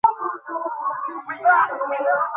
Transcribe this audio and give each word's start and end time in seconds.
বেশ, 1.27 1.39
যাই 1.43 2.01
চল। 2.05 2.21